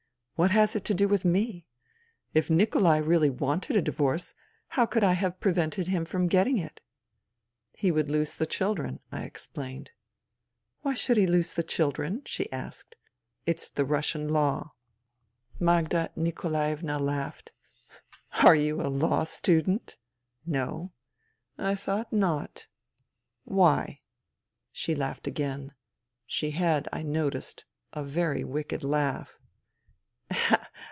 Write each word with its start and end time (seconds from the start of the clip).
What 0.35 0.49
has 0.49 0.75
it 0.75 0.83
to 0.85 0.95
do 0.95 1.07
with 1.07 1.23
me? 1.23 1.67
If 2.33 2.49
Nikolai 2.49 2.97
really 2.97 3.29
wanted 3.29 3.75
a 3.75 3.79
divorce, 3.83 4.33
how 4.69 4.87
could 4.87 5.03
I 5.03 5.13
have 5.13 5.39
prevented 5.39 5.87
him 5.89 6.03
from 6.03 6.25
getting 6.25 6.57
it?"" 6.57 6.81
He 7.73 7.91
would 7.91 8.09
lose 8.09 8.33
the 8.33 8.47
children," 8.47 9.01
I 9.11 9.21
explained." 9.23 9.91
Why 10.81 10.95
should 10.95 11.17
he 11.17 11.27
lose 11.27 11.53
the 11.53 11.61
children?" 11.61 12.23
she 12.25 12.51
asked. 12.51 12.95
"It's 13.45 13.69
the 13.69 13.85
Russian 13.85 14.29
law." 14.29 14.73
54 15.59 15.59
FUTILITY 15.59 15.63
Magda 15.65 16.11
Nikolaevna 16.15 16.97
laughed." 16.97 17.51
Are 18.43 18.55
you 18.55 18.81
a 18.81 18.89
law 18.89 19.23
student?"" 19.25 19.95
No."" 20.47 20.91
I 21.59 21.75
thought 21.75 22.11
not."" 22.11 22.65
Why?" 23.43 24.01
She 24.71 24.95
laughed 24.95 25.27
again. 25.27 25.73
She 26.25 26.49
had, 26.49 26.89
I 26.91 27.03
noticed, 27.03 27.65
a 27.93 28.03
very 28.03 28.43
wicked 28.43 28.83
laugh. 28.83 29.37